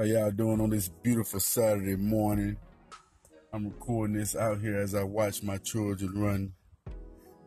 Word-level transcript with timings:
How 0.00 0.06
y'all 0.06 0.30
doing 0.30 0.62
on 0.62 0.70
this 0.70 0.88
beautiful 0.88 1.40
Saturday 1.40 1.94
morning? 1.94 2.56
I'm 3.52 3.66
recording 3.66 4.16
this 4.16 4.34
out 4.34 4.58
here 4.58 4.78
as 4.78 4.94
I 4.94 5.02
watch 5.02 5.42
my 5.42 5.58
children 5.58 6.18
run 6.18 6.54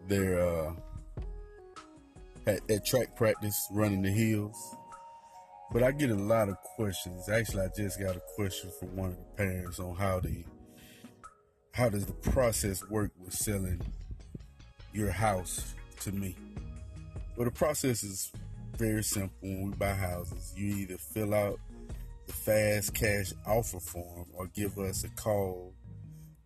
their 0.08 0.40
uh, 0.40 0.74
at, 2.46 2.60
at 2.70 2.86
track 2.86 3.16
practice, 3.16 3.60
running 3.71 4.04
the 4.04 4.12
hills. 4.12 4.76
But 5.71 5.81
I 5.81 5.94
get 5.94 6.12
a 6.12 6.16
lot 6.16 6.48
of 6.48 6.58
questions. 6.76 7.28
Actually, 7.28 7.64
I 7.64 7.70
just 7.76 8.00
got 8.00 8.18
a 8.18 8.21
question 8.36 8.70
from 8.80 8.96
one 8.98 9.10
of 9.10 9.18
the 9.18 9.44
parents 9.44 9.80
on 9.80 9.96
how 9.96 10.20
the 10.20 10.44
how 11.72 11.90
does 11.90 12.06
the 12.06 12.14
process 12.14 12.88
work 12.88 13.12
with 13.20 13.34
selling 13.34 13.82
your 14.94 15.10
house 15.10 15.74
to 16.02 16.12
me. 16.12 16.36
Well, 17.36 17.46
the 17.46 17.52
process 17.52 18.04
is 18.04 18.32
very 18.78 19.04
simple. 19.04 19.36
When 19.42 19.72
we 19.72 19.76
buy 19.76 19.96
houses, 19.96 20.54
you 20.56 20.68
either 20.76 20.98
fill 21.00 21.34
out 21.34 21.60
fast 22.33 22.93
cash 22.93 23.32
offer 23.46 23.79
form 23.79 24.25
or 24.33 24.47
give 24.47 24.78
us 24.78 25.04
a 25.04 25.10
call 25.10 25.74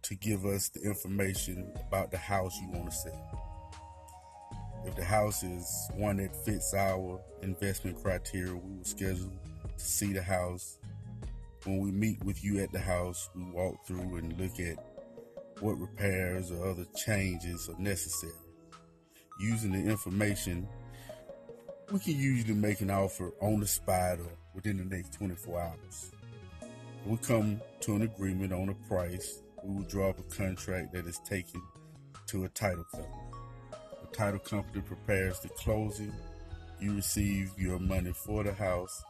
to 0.04 0.16
give 0.16 0.46
us 0.46 0.70
the 0.70 0.82
information 0.82 1.74
about 1.88 2.12
the 2.12 2.18
house 2.18 2.56
you 2.62 2.70
want 2.70 2.92
to 2.92 2.96
sell. 2.96 3.48
If 4.86 4.96
the 4.96 5.04
house 5.04 5.44
is 5.44 5.90
one 5.96 6.18
that 6.18 6.36
fits 6.46 6.74
our 6.74 7.20
investment 7.42 8.02
criteria, 8.02 8.54
we 8.54 8.78
will 8.78 8.86
schedule 8.86 9.32
to 9.78 9.84
see 9.84 10.14
the 10.14 10.22
house. 10.22 10.78
When 11.66 11.80
we 11.80 11.92
meet 11.92 12.24
with 12.24 12.44
you 12.44 12.60
at 12.60 12.72
the 12.72 12.80
house, 12.80 13.30
we 13.36 13.44
walk 13.52 13.86
through 13.86 14.16
and 14.18 14.40
look 14.40 14.60
at 14.60 14.78
what 15.60 15.80
repairs 15.80 16.52
or 16.52 16.70
other 16.70 16.86
changes 16.96 17.68
are 17.68 17.82
necessary. 17.82 18.32
Using 19.40 19.72
the 19.72 19.90
information, 19.90 20.68
we 21.92 22.00
can 22.00 22.20
usually 22.20 22.54
make 22.54 22.82
an 22.82 22.92
offer 22.92 23.32
on 23.42 23.62
the 23.62 23.68
spot 23.68 24.20
or 24.20 24.30
within 24.54 24.78
the 24.78 24.96
next 24.96 25.14
24 25.14 25.60
hours. 25.60 26.12
We 27.06 27.18
come 27.18 27.62
to 27.82 27.96
an 27.96 28.02
agreement 28.02 28.52
on 28.52 28.70
a 28.70 28.74
price. 28.88 29.42
We 29.64 29.76
will 29.76 29.84
draw 29.84 30.10
up 30.10 30.20
a 30.20 30.24
contract 30.24 30.94
that 30.94 31.06
is 31.06 31.20
taken 31.20 31.62
to 32.28 32.44
a 32.44 32.50
title 32.50 32.84
company. 32.92 33.16
The 34.02 34.18
title 34.18 34.40
company 34.40 34.82
prepares 34.82 35.40
the 35.40 35.50
closing. 35.50 36.14
You 36.82 36.96
receive 36.96 37.52
your 37.58 37.80
money 37.80 38.12
for 38.12 38.44
the 38.44 38.54
house 38.54 39.04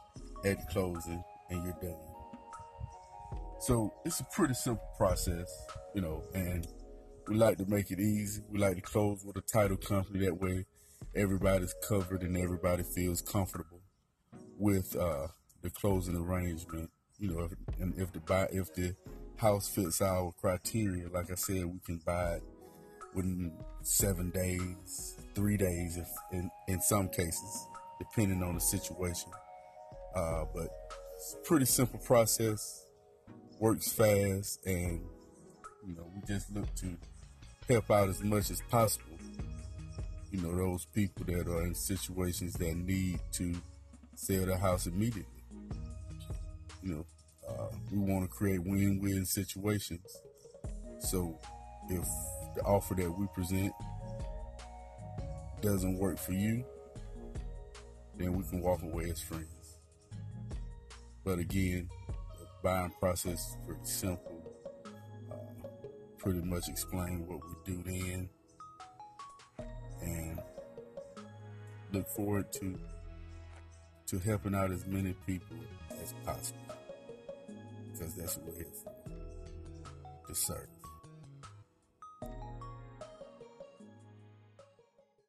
at 0.44 0.68
closing 0.70 1.22
and 1.50 1.64
you're 1.64 1.76
done. 1.82 1.98
So 3.60 3.92
it's 4.04 4.20
a 4.20 4.24
pretty 4.32 4.54
simple 4.54 4.88
process, 4.96 5.50
you 5.94 6.00
know, 6.00 6.22
and 6.32 6.64
we 7.26 7.34
like 7.34 7.58
to 7.58 7.66
make 7.66 7.90
it 7.90 7.98
easy. 7.98 8.42
We 8.48 8.60
like 8.60 8.76
to 8.76 8.82
close 8.82 9.24
with 9.24 9.36
a 9.36 9.40
title 9.40 9.76
company. 9.76 10.24
That 10.24 10.40
way 10.40 10.64
everybody's 11.18 11.74
covered 11.86 12.22
and 12.22 12.36
everybody 12.36 12.84
feels 12.84 13.20
comfortable 13.20 13.80
with 14.56 14.94
uh, 14.96 15.26
the 15.62 15.70
closing 15.70 16.16
arrangement. 16.16 16.90
You 17.18 17.34
know, 17.34 17.40
if, 17.44 17.52
and 17.80 17.98
if 17.98 18.12
the 18.12 18.20
buy, 18.20 18.48
if 18.52 18.72
the 18.74 18.94
house 19.36 19.68
fits 19.68 20.00
our 20.00 20.32
criteria, 20.40 21.08
like 21.08 21.30
I 21.30 21.34
said, 21.34 21.66
we 21.66 21.80
can 21.84 22.00
buy 22.06 22.34
it 22.34 22.42
within 23.14 23.52
seven 23.82 24.30
days, 24.30 25.16
three 25.34 25.56
days, 25.56 25.96
if 25.96 26.08
in, 26.32 26.50
in 26.68 26.80
some 26.80 27.08
cases, 27.08 27.66
depending 27.98 28.42
on 28.42 28.54
the 28.54 28.60
situation. 28.60 29.30
Uh, 30.14 30.44
but 30.54 30.68
it's 31.16 31.34
a 31.34 31.38
pretty 31.38 31.66
simple 31.66 31.98
process, 31.98 32.86
works 33.58 33.90
fast, 33.90 34.64
and 34.66 35.00
you 35.84 35.94
know 35.96 36.06
we 36.14 36.20
just 36.26 36.54
look 36.54 36.72
to 36.76 36.96
help 37.68 37.90
out 37.90 38.08
as 38.08 38.22
much 38.22 38.50
as 38.50 38.62
possible. 38.70 39.18
You 40.30 40.42
know 40.42 40.54
those 40.54 40.84
people 40.84 41.24
that 41.26 41.48
are 41.48 41.62
in 41.62 41.74
situations 41.74 42.54
that 42.54 42.76
need 42.76 43.20
to 43.32 43.54
sell 44.14 44.44
their 44.44 44.58
house 44.58 44.86
immediately. 44.86 45.24
You 46.82 46.94
know, 46.94 47.06
uh, 47.48 47.68
we 47.90 47.98
want 47.98 48.24
to 48.24 48.28
create 48.28 48.62
win-win 48.62 49.24
situations. 49.24 50.20
So 51.00 51.38
if 51.88 52.06
the 52.54 52.62
offer 52.62 52.94
that 52.94 53.10
we 53.10 53.26
present 53.28 53.72
doesn't 55.62 55.98
work 55.98 56.18
for 56.18 56.32
you, 56.32 56.64
then 58.16 58.34
we 58.34 58.44
can 58.44 58.60
walk 58.60 58.82
away 58.82 59.10
as 59.10 59.20
friends. 59.20 59.76
But 61.24 61.38
again, 61.38 61.88
the 62.38 62.46
buying 62.62 62.92
process 63.00 63.50
is 63.50 63.56
pretty 63.66 63.84
simple. 63.84 64.42
Uh, 65.30 65.36
pretty 66.18 66.40
much 66.40 66.68
explain 66.68 67.26
what 67.26 67.40
we 67.46 67.72
do 67.72 67.82
then, 67.82 68.28
look 71.92 72.08
forward 72.08 72.52
to 72.52 72.78
to 74.06 74.18
helping 74.18 74.54
out 74.54 74.70
as 74.70 74.86
many 74.86 75.14
people 75.26 75.56
as 76.02 76.14
possible 76.24 76.58
because 77.92 78.14
that's 78.14 78.36
what 78.38 78.56
for 78.66 78.92
to 80.28 80.34
serve. 80.34 80.77